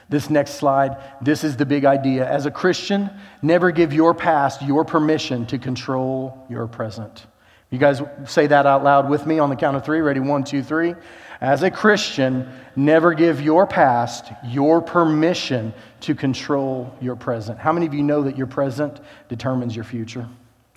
[0.09, 2.29] This next slide, this is the big idea.
[2.29, 3.11] As a Christian,
[3.43, 7.27] never give your past your permission to control your present.
[7.71, 10.01] You guys say that out loud with me on the count of three.
[10.01, 10.21] Ready?
[10.21, 10.95] One, two, three.
[11.41, 17.59] As a Christian, never give your past your permission to control your present.
[17.59, 20.29] How many of you know that your present determines your future?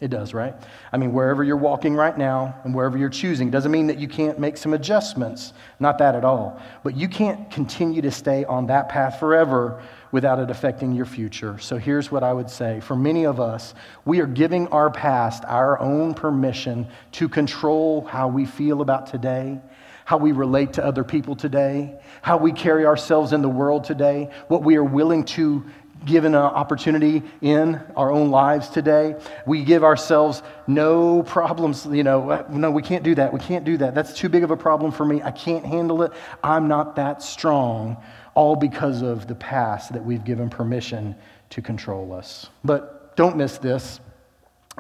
[0.02, 0.56] It does, right?
[0.92, 4.08] I mean, wherever you're walking right now and wherever you're choosing doesn't mean that you
[4.08, 5.54] can't make some adjustments.
[5.80, 6.60] Not that at all.
[6.84, 11.60] But you can't continue to stay on that path forever without it affecting your future.
[11.60, 15.44] So here's what I would say for many of us, we are giving our past
[15.46, 19.60] our own permission to control how we feel about today
[20.06, 24.30] how we relate to other people today, how we carry ourselves in the world today,
[24.48, 25.64] what we are willing to
[26.06, 29.16] give an opportunity in our own lives today.
[29.46, 33.32] We give ourselves no problems, you know, no, we can't do that.
[33.32, 33.94] We can't do that.
[33.94, 35.22] That's too big of a problem for me.
[35.22, 36.12] I can't handle it.
[36.44, 37.98] I'm not that strong,
[38.34, 41.16] all because of the past that we've given permission
[41.52, 42.50] to control us.
[42.64, 44.00] But don't miss this.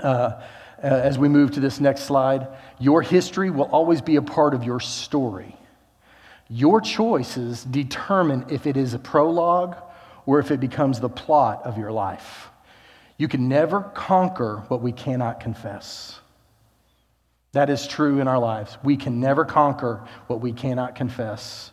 [0.01, 0.41] Uh, uh,
[0.83, 2.47] Uh, as we move to this next slide.
[2.79, 5.55] Your history will always be a part of your story.
[6.49, 9.77] Your choices determine if it is a prologue
[10.25, 12.49] or if it becomes the plot of your life.
[13.17, 16.19] You can never conquer what we cannot confess.
[17.51, 18.79] That is true in our lives.
[18.83, 21.71] We can never conquer what we cannot confess.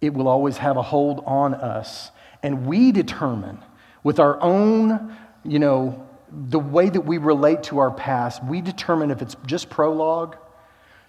[0.00, 2.12] It will always have a hold on us.
[2.44, 3.58] And we determine
[4.04, 9.10] with our own, you know, the way that we relate to our past, we determine
[9.10, 10.36] if it's just prologue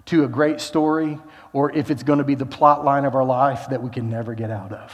[0.06, 1.20] to a great story
[1.54, 4.10] or if it's going to be the plot line of our life that we can
[4.10, 4.92] never get out of.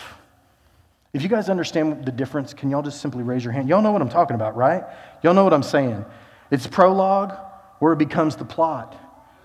[1.14, 3.70] If you guys understand the difference, can y'all just simply raise your hand?
[3.70, 4.84] Y'all know what I'm talking about, right?
[5.24, 6.04] Y'all know what I'm saying.
[6.52, 7.34] It's prologue
[7.80, 9.00] where it becomes the plot.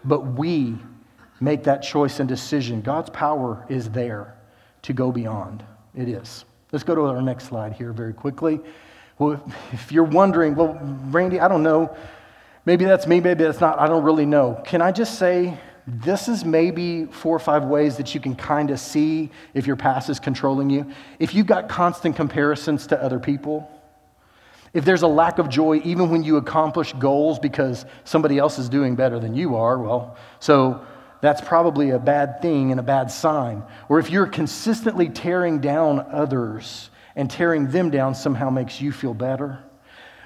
[0.05, 0.77] But we
[1.41, 2.81] make that choice and decision.
[2.81, 4.37] God's power is there
[4.83, 5.63] to go beyond.
[5.95, 6.45] It is.
[6.73, 8.61] Let's go to our next slide here very quickly.
[9.21, 10.79] Well, if you're wondering, well,
[11.11, 11.95] Randy, I don't know.
[12.65, 13.79] Maybe that's me, maybe that's not.
[13.79, 14.63] I don't really know.
[14.65, 18.71] Can I just say this is maybe four or five ways that you can kind
[18.71, 20.91] of see if your past is controlling you.
[21.19, 23.71] If you've got constant comparisons to other people,
[24.73, 28.69] if there's a lack of joy even when you accomplish goals because somebody else is
[28.69, 30.85] doing better than you are, well, so
[31.21, 33.65] that's probably a bad thing and a bad sign.
[33.89, 39.15] Or if you're consistently tearing down others and tearing them down somehow makes you feel
[39.15, 39.59] better.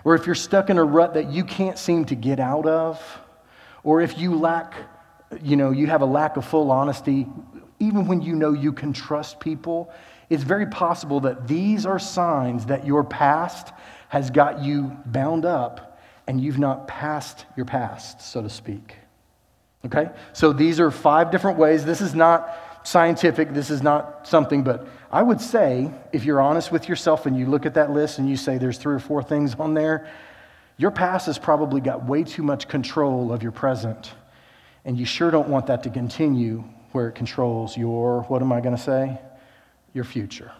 [0.04, 3.02] Or if you're stuck in a rut that you can't seem to get out of.
[3.82, 4.74] Or if you lack,
[5.42, 7.26] you know, you have a lack of full honesty,
[7.78, 9.92] even when you know you can trust people,
[10.30, 13.72] it's very possible that these are signs that your past
[14.08, 18.96] has got you bound up and you've not passed your past, so to speak.
[19.84, 20.08] Okay?
[20.32, 21.84] So these are five different ways.
[21.84, 26.72] This is not scientific, this is not something, but I would say if you're honest
[26.72, 29.22] with yourself and you look at that list and you say there's three or four
[29.22, 30.08] things on there,
[30.76, 34.10] your past has probably got way too much control of your present.
[34.84, 38.60] And you sure don't want that to continue where it controls your, what am I
[38.60, 39.20] going to say?
[39.92, 40.50] Your future.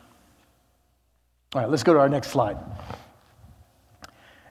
[1.53, 2.57] All right, let's go to our next slide.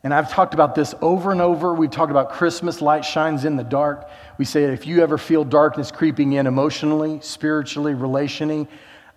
[0.04, 1.74] And I've talked about this over and over.
[1.74, 4.10] We've talked about Christmas, light shines in the dark.
[4.38, 8.68] We say if you ever feel darkness creeping in emotionally, spiritually, relationally,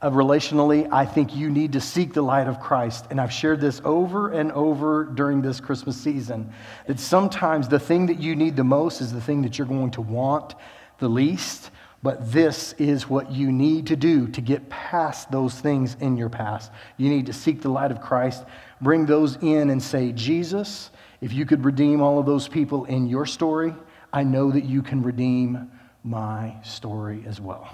[0.03, 3.07] uh, relationally, I think you need to seek the light of Christ.
[3.11, 6.53] And I've shared this over and over during this Christmas season
[6.87, 9.91] that sometimes the thing that you need the most is the thing that you're going
[9.93, 10.55] to want
[10.99, 11.71] the least.
[12.03, 16.29] But this is what you need to do to get past those things in your
[16.29, 16.71] past.
[16.99, 18.45] You need to seek the light of Christ
[18.81, 23.07] bring those in and say, Jesus, if you could redeem all of those people in
[23.07, 23.75] your story,
[24.13, 25.71] I know that you can redeem
[26.05, 27.69] my story as well.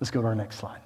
[0.00, 0.80] Let's go to our next slide.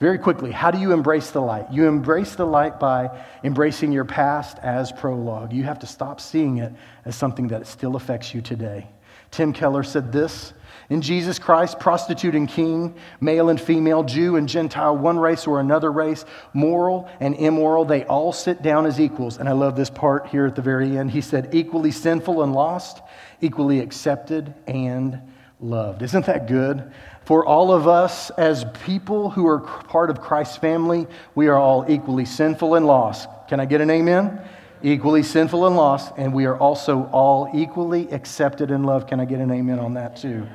[0.00, 1.72] Very quickly, how do you embrace the light?
[1.72, 5.52] You embrace the light by embracing your past as prologue.
[5.52, 6.72] You have to stop seeing it
[7.04, 8.86] as something that still affects you today.
[9.30, 10.52] Tim Keller said this
[10.90, 15.60] in Jesus Christ, prostitute and king, male and female, Jew and Gentile, one race or
[15.60, 19.36] another race, moral and immoral, they all sit down as equals.
[19.36, 21.10] And I love this part here at the very end.
[21.10, 23.02] He said, equally sinful and lost,
[23.42, 25.20] equally accepted and
[25.60, 26.00] loved.
[26.02, 26.90] Isn't that good?
[27.28, 31.84] For all of us, as people who are part of Christ's family, we are all
[31.86, 33.28] equally sinful and lost.
[33.48, 34.40] Can I get an amen?
[34.82, 39.08] Equally sinful and lost, and we are also all equally accepted and loved.
[39.08, 40.46] Can I get an amen on that too?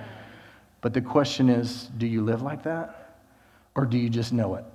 [0.82, 3.20] But the question is do you live like that?
[3.76, 4.66] Or do you just know it?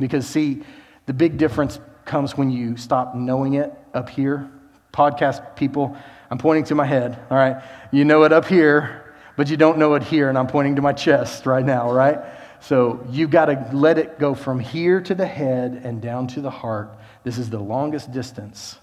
[0.00, 0.64] Because, see,
[1.06, 4.50] the big difference comes when you stop knowing it up here.
[4.92, 5.96] Podcast people,
[6.28, 7.62] I'm pointing to my head, all right?
[7.92, 9.05] You know it up here,
[9.36, 12.20] but you don't know it here, and I'm pointing to my chest right now, right?
[12.60, 16.40] So you've got to let it go from here to the head and down to
[16.40, 16.96] the heart.
[17.22, 18.78] This is the longest distance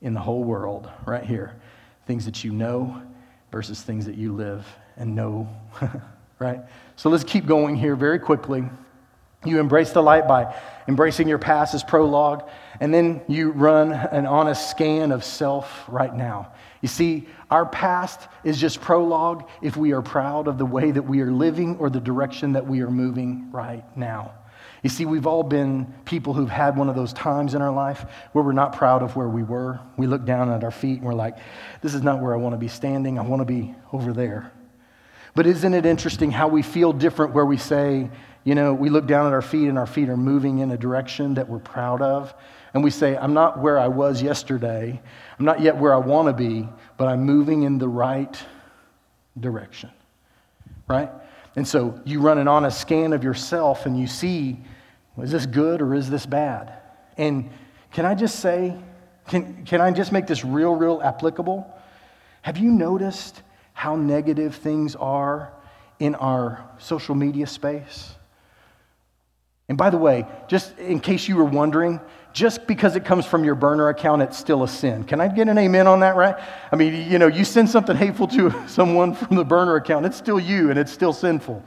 [0.00, 1.54] in the whole world, right here.
[2.06, 3.00] Things that you know
[3.52, 5.48] versus things that you live and know
[6.42, 6.60] right?
[6.96, 8.64] So let's keep going here very quickly.
[9.44, 10.54] You embrace the light by
[10.88, 12.48] embracing your past as prologue,
[12.80, 16.52] and then you run an honest scan of self right now.
[16.82, 21.02] You see, our past is just prologue if we are proud of the way that
[21.02, 24.32] we are living or the direction that we are moving right now.
[24.82, 28.04] You see, we've all been people who've had one of those times in our life
[28.32, 29.78] where we're not proud of where we were.
[29.96, 31.38] We look down at our feet and we're like,
[31.82, 33.16] this is not where I want to be standing.
[33.16, 34.52] I want to be over there.
[35.36, 38.10] But isn't it interesting how we feel different where we say,
[38.42, 40.76] you know, we look down at our feet and our feet are moving in a
[40.76, 42.34] direction that we're proud of.
[42.74, 45.00] And we say, I'm not where I was yesterday.
[45.38, 48.36] I'm not yet where I want to be, but I'm moving in the right
[49.38, 49.90] direction.
[50.88, 51.10] Right?
[51.56, 54.58] And so you run an honest scan of yourself and you see,
[55.20, 56.72] is this good or is this bad?
[57.18, 57.50] And
[57.92, 58.76] can I just say,
[59.28, 61.70] can, can I just make this real, real applicable?
[62.40, 63.42] Have you noticed
[63.74, 65.52] how negative things are
[65.98, 68.14] in our social media space.
[69.68, 72.00] And by the way, just in case you were wondering,
[72.32, 75.04] just because it comes from your burner account, it's still a sin.
[75.04, 76.36] Can I get an amen on that, right?
[76.70, 80.16] I mean, you know, you send something hateful to someone from the burner account, it's
[80.16, 81.62] still you and it's still sinful.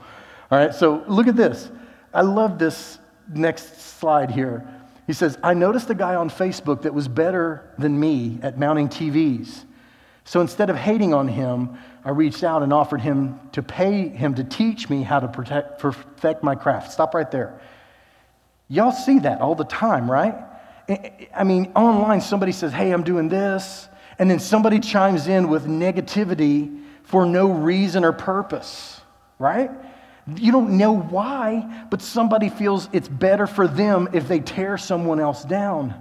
[0.50, 1.70] All right, so look at this.
[2.12, 2.98] I love this
[3.28, 4.66] next slide here.
[5.06, 8.88] He says, I noticed a guy on Facebook that was better than me at mounting
[8.88, 9.64] TVs.
[10.24, 14.34] So instead of hating on him, I reached out and offered him to pay him
[14.34, 16.90] to teach me how to protect, perfect my craft.
[16.90, 17.60] Stop right there.
[18.68, 20.34] Y'all see that all the time, right?
[20.88, 23.88] I mean, online, somebody says, Hey, I'm doing this.
[24.18, 29.00] And then somebody chimes in with negativity for no reason or purpose,
[29.38, 29.70] right?
[30.36, 35.20] You don't know why, but somebody feels it's better for them if they tear someone
[35.20, 35.94] else down.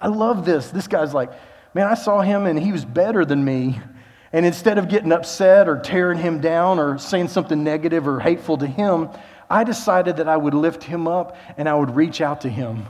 [0.00, 0.70] I love this.
[0.70, 1.30] This guy's like,
[1.74, 3.80] man, I saw him and he was better than me.
[4.32, 8.58] And instead of getting upset or tearing him down or saying something negative or hateful
[8.58, 9.10] to him,
[9.48, 12.86] I decided that I would lift him up and I would reach out to him.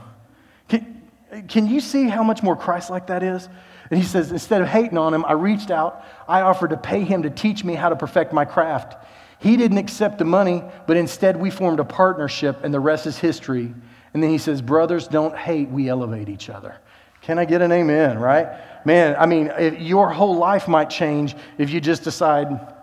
[1.47, 3.47] Can, you see how much more Christ like that is?
[3.89, 6.03] And he says, instead of hating on him, I reached out.
[6.27, 8.95] I offered to pay him to teach me how to perfect my craft.
[9.39, 13.17] He didn't accept the money, but instead we formed a partnership, and the rest is
[13.17, 13.73] history.
[14.13, 16.75] And then he says, Brothers, don't hate, we elevate each other.
[17.21, 18.85] Can I get an amen, right?
[18.85, 22.73] Man, I mean, your whole life might change if you just decide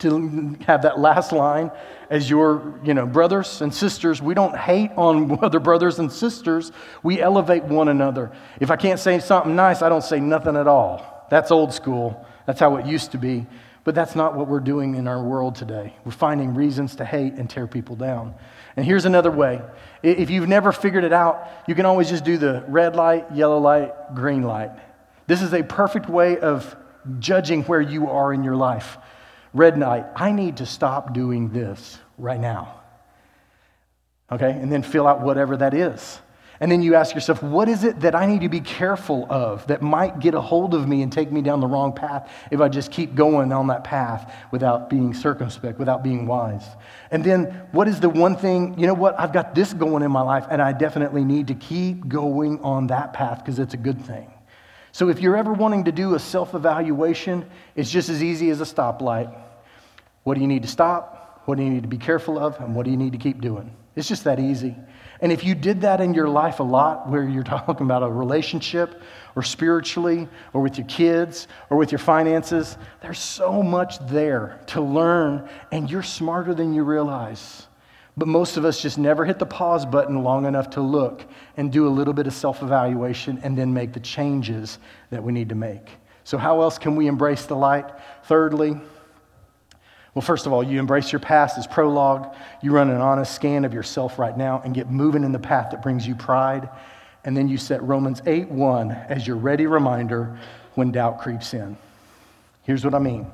[0.00, 1.70] to have that last line
[2.10, 6.72] as your you know brothers and sisters we don't hate on other brothers and sisters
[7.02, 8.30] we elevate one another
[8.60, 12.26] if i can't say something nice i don't say nothing at all that's old school
[12.46, 13.46] that's how it used to be
[13.84, 15.94] but that's not what we're doing in our world today.
[16.04, 18.34] We're finding reasons to hate and tear people down.
[18.76, 19.62] And here's another way.
[20.02, 23.58] If you've never figured it out, you can always just do the red light, yellow
[23.58, 24.70] light, green light.
[25.26, 26.76] This is a perfect way of
[27.18, 28.98] judging where you are in your life.
[29.52, 32.80] Red light, I need to stop doing this right now.
[34.30, 34.50] Okay?
[34.50, 36.20] And then fill out whatever that is.
[36.62, 39.66] And then you ask yourself, what is it that I need to be careful of
[39.68, 42.60] that might get a hold of me and take me down the wrong path if
[42.60, 46.66] I just keep going on that path without being circumspect, without being wise?
[47.10, 50.12] And then what is the one thing, you know what, I've got this going in
[50.12, 53.78] my life and I definitely need to keep going on that path because it's a
[53.78, 54.30] good thing.
[54.92, 58.60] So if you're ever wanting to do a self evaluation, it's just as easy as
[58.60, 59.34] a stoplight.
[60.24, 61.42] What do you need to stop?
[61.46, 62.58] What do you need to be careful of?
[62.60, 63.74] And what do you need to keep doing?
[63.96, 64.76] It's just that easy.
[65.20, 68.08] And if you did that in your life a lot, where you're talking about a
[68.08, 69.02] relationship
[69.36, 74.80] or spiritually or with your kids or with your finances, there's so much there to
[74.80, 77.66] learn, and you're smarter than you realize.
[78.16, 81.24] But most of us just never hit the pause button long enough to look
[81.56, 84.78] and do a little bit of self evaluation and then make the changes
[85.10, 85.88] that we need to make.
[86.24, 87.86] So, how else can we embrace the light?
[88.24, 88.80] Thirdly,
[90.14, 92.34] well, first of all, you embrace your past as prologue.
[92.62, 95.70] You run an honest scan of yourself right now and get moving in the path
[95.70, 96.68] that brings you pride.
[97.24, 100.38] And then you set Romans 8 1 as your ready reminder
[100.74, 101.76] when doubt creeps in.
[102.62, 103.26] Here's what I mean.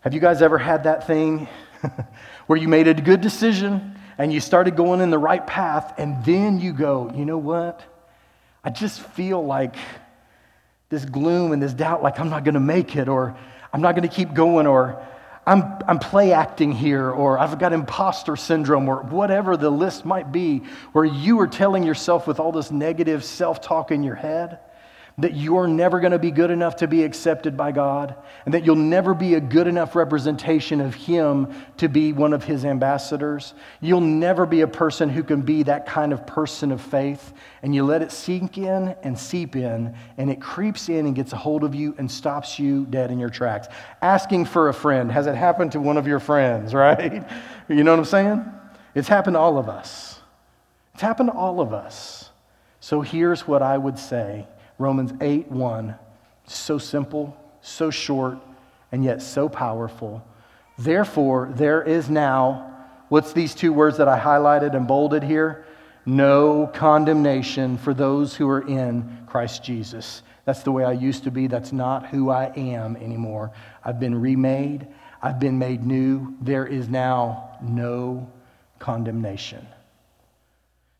[0.00, 1.48] Have you guys ever had that thing
[2.46, 6.24] where you made a good decision and you started going in the right path, and
[6.24, 7.82] then you go, you know what?
[8.64, 9.76] I just feel like
[10.88, 13.36] this gloom and this doubt, like I'm not going to make it, or
[13.72, 15.04] I'm not going to keep going, or
[15.46, 20.32] I'm, I'm play acting here, or I've got imposter syndrome, or whatever the list might
[20.32, 24.60] be, where you are telling yourself with all this negative self talk in your head
[25.18, 28.14] that you're never going to be good enough to be accepted by God,
[28.44, 32.44] and that you'll never be a good enough representation of Him to be one of
[32.44, 33.54] His ambassadors.
[33.80, 37.74] You'll never be a person who can be that kind of person of faith, and
[37.74, 41.36] you let it sink in and seep in, and it creeps in and gets a
[41.36, 43.68] hold of you and stops you dead in your tracks.
[44.02, 47.26] Asking for a friend, has it happened to one of your friends, right?
[47.68, 48.44] You know what I'm saying?
[48.94, 50.20] It's happened to all of us.
[50.92, 52.30] It's happened to all of us.
[52.80, 54.46] So here's what I would say
[54.78, 55.94] Romans 8 1.
[56.46, 58.38] So simple, so short,
[58.92, 60.24] and yet so powerful.
[60.78, 65.64] Therefore, there is now, what's these two words that I highlighted and bolded here?
[66.04, 70.22] No condemnation for those who are in Christ Jesus.
[70.44, 71.48] That's the way I used to be.
[71.48, 73.50] That's not who I am anymore.
[73.84, 74.86] I've been remade,
[75.20, 76.36] I've been made new.
[76.40, 78.30] There is now no
[78.78, 79.66] condemnation.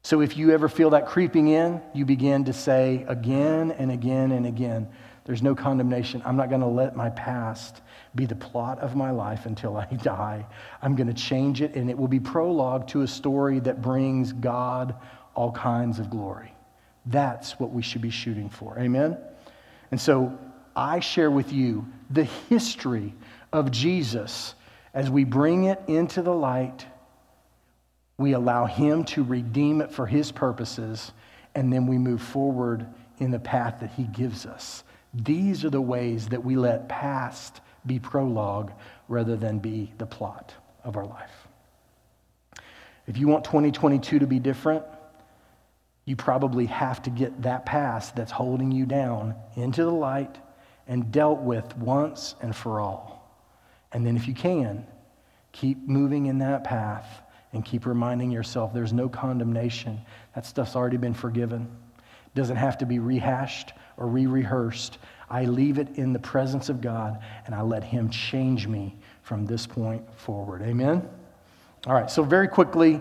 [0.06, 4.30] So if you ever feel that creeping in, you begin to say again and again
[4.30, 4.86] and again,
[5.24, 6.22] there's no condemnation.
[6.24, 7.82] I'm not going to let my past
[8.14, 10.46] be the plot of my life until I die.
[10.80, 14.32] I'm going to change it, and it will be prologue to a story that brings
[14.32, 14.94] God
[15.34, 16.54] all kinds of glory.
[17.06, 18.78] That's what we should be shooting for.
[18.78, 19.18] Amen?
[19.90, 20.38] And so
[20.76, 23.12] I share with you the history
[23.52, 24.54] of Jesus
[24.94, 26.86] as we bring it into the light
[28.18, 31.12] we allow Him to redeem it for His purposes,
[31.54, 32.86] and then we move forward
[33.18, 34.84] in the path that He gives us.
[35.12, 38.72] These are the ways that we let past be prologue
[39.08, 40.54] rather than be the plot
[40.84, 41.46] of our life.
[43.06, 44.84] If you want 2022 to be different,
[46.04, 50.38] you probably have to get that past that's holding you down into the light
[50.86, 53.14] and dealt with once and for all.
[53.92, 54.86] And then, if you can,
[55.52, 57.22] keep moving in that path
[57.56, 60.00] and keep reminding yourself there's no condemnation.
[60.34, 61.68] That stuff's already been forgiven.
[62.26, 64.98] It doesn't have to be rehashed or re rehearsed.
[65.28, 69.46] I leave it in the presence of God and I let Him change me from
[69.46, 70.62] this point forward.
[70.62, 71.08] Amen?
[71.86, 73.00] All right, so very quickly,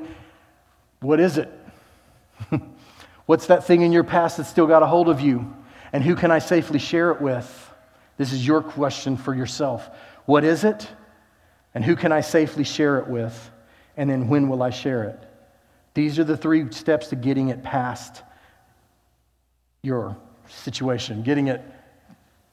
[1.02, 1.52] what is it?
[3.26, 5.54] What's that thing in your past that's still got a hold of you?
[5.92, 7.72] And who can I safely share it with?
[8.18, 9.90] This is your question for yourself.
[10.26, 10.88] What is it?
[11.74, 13.52] And who can I safely share it with?
[13.98, 15.20] And then when will I share it?
[15.94, 18.22] These are the three steps to getting it past
[19.82, 20.18] your
[20.50, 21.62] situation, getting it,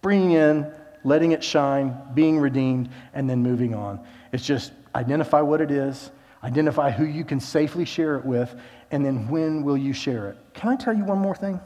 [0.00, 0.72] bringing in,
[1.04, 4.00] letting it shine, being redeemed, and then moving on.
[4.32, 6.10] It's just identify what it is,
[6.44, 8.54] identify who you can safely share it with,
[8.90, 10.36] and then when will you share it?
[10.54, 11.60] Can I tell you one more thing?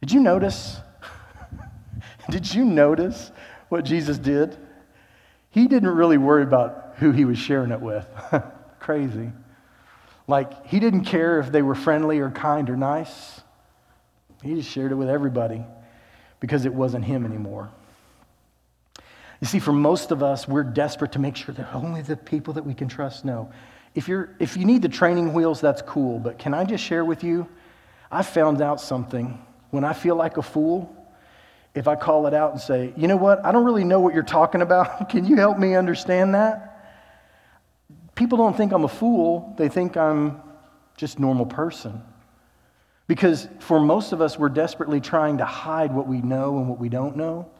[0.00, 0.78] Did you notice?
[2.30, 3.30] did you notice
[3.68, 4.56] what Jesus did?
[5.50, 8.06] He didn't really worry about who he was sharing it with.
[8.84, 9.32] Crazy.
[10.28, 13.40] Like, he didn't care if they were friendly or kind or nice.
[14.42, 15.64] He just shared it with everybody
[16.38, 17.70] because it wasn't him anymore.
[19.40, 22.52] You see, for most of us, we're desperate to make sure that only the people
[22.54, 23.50] that we can trust know.
[23.94, 26.18] If, you're, if you need the training wheels, that's cool.
[26.18, 27.48] But can I just share with you?
[28.12, 29.42] I found out something.
[29.70, 30.94] When I feel like a fool,
[31.74, 34.12] if I call it out and say, you know what, I don't really know what
[34.12, 35.08] you're talking about.
[35.08, 36.72] Can you help me understand that?
[38.14, 40.40] People don't think I'm a fool, they think I'm
[40.96, 42.02] just normal person.
[43.06, 46.78] Because for most of us, we're desperately trying to hide what we know and what
[46.78, 47.50] we don't know.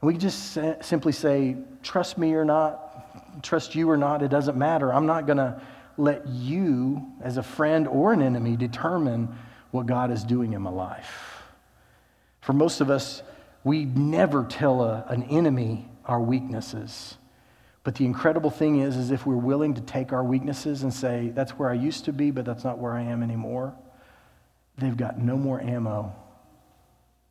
[0.00, 4.56] And we just simply say, trust me or not, trust you or not, it doesn't
[4.56, 4.92] matter.
[4.92, 5.60] I'm not going to
[5.96, 9.28] let you, as a friend or an enemy, determine
[9.70, 11.42] what God is doing in my life.
[12.40, 13.22] For most of us,
[13.64, 17.17] we never tell a, an enemy our weaknesses.
[17.88, 21.32] But the incredible thing is, is if we're willing to take our weaknesses and say,
[21.34, 23.74] that's where I used to be, but that's not where I am anymore
[24.76, 26.14] they've got no more ammo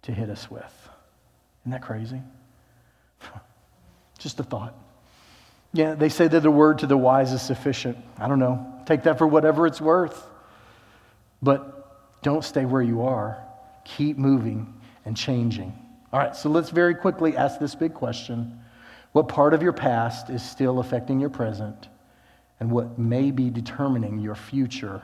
[0.01, 0.89] to hit us with.
[1.61, 2.19] Isn't that crazy?
[4.17, 4.75] Just a thought.
[5.73, 7.95] Yeah, they say that the word to the wise is sufficient.
[8.17, 8.81] I don't know.
[8.87, 10.27] Take that for whatever it's worth.
[11.39, 13.37] But don't stay where you are.
[13.85, 14.73] Keep moving
[15.05, 15.71] and changing.
[16.11, 18.59] All right, so let's very quickly ask this big question
[19.17, 21.87] What part of your past is still affecting your present?
[22.59, 25.01] And what may be determining your future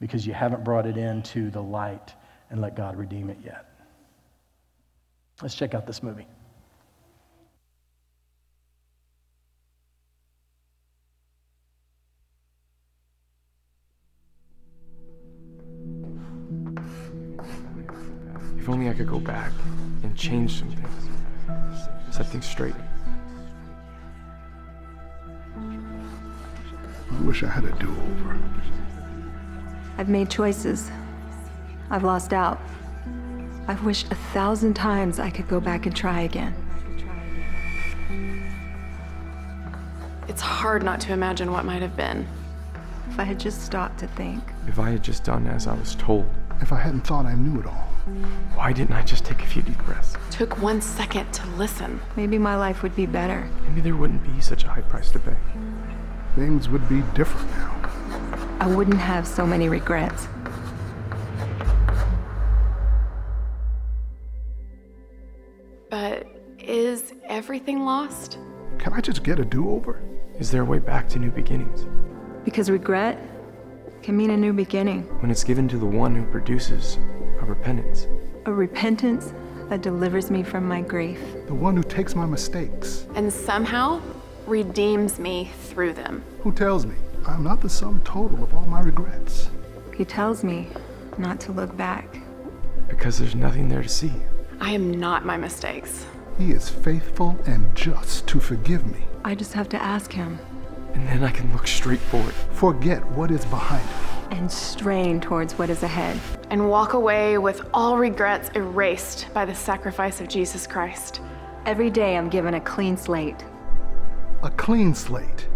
[0.00, 2.12] because you haven't brought it into the light
[2.50, 3.64] and let God redeem it yet.
[5.40, 6.26] Let's check out this movie.
[18.58, 19.52] If only I could go back
[20.02, 22.74] and change some things, set things straight.
[27.16, 28.38] I wish I had a do over.
[29.96, 30.90] I've made choices.
[31.90, 32.60] I've lost out.
[33.68, 36.54] I've wished a thousand times I could go back and try again.
[40.26, 42.26] It's hard not to imagine what might have been.
[43.08, 44.42] If I had just stopped to think.
[44.66, 46.28] If I had just done as I was told.
[46.60, 47.88] If I hadn't thought I knew it all.
[48.54, 50.16] Why didn't I just take a few deep breaths?
[50.30, 52.00] Took one second to listen.
[52.16, 53.48] Maybe my life would be better.
[53.68, 55.36] Maybe there wouldn't be such a high price to pay.
[56.36, 57.70] Things would be different now.
[58.60, 60.26] I wouldn't have so many regrets.
[65.90, 66.26] But
[66.58, 68.38] is everything lost?
[68.78, 70.02] Can I just get a do over?
[70.38, 71.86] Is there a way back to new beginnings?
[72.44, 73.18] Because regret
[74.02, 75.02] can mean a new beginning.
[75.20, 76.98] When it's given to the one who produces
[77.40, 78.08] a repentance.
[78.46, 79.32] A repentance
[79.68, 81.20] that delivers me from my grief.
[81.46, 83.06] The one who takes my mistakes.
[83.14, 84.02] And somehow
[84.46, 86.22] redeems me through them.
[86.42, 86.94] Who tells me
[87.26, 89.50] I'm not the sum total of all my regrets.
[89.96, 90.68] He tells me
[91.16, 92.20] not to look back.
[92.88, 94.12] Because there's nothing there to see.
[94.60, 96.06] I am not my mistakes.
[96.38, 99.04] He is faithful and just to forgive me.
[99.24, 100.38] I just have to ask him.
[100.92, 102.34] And then I can look straight forward.
[102.52, 104.38] Forget what is behind me.
[104.38, 106.20] And strain towards what is ahead.
[106.50, 111.20] And walk away with all regrets erased by the sacrifice of Jesus Christ.
[111.66, 113.44] Every day I'm given a clean slate.
[114.44, 115.48] A clean slate.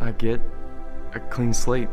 [0.00, 0.40] I get
[1.14, 1.88] a clean slate.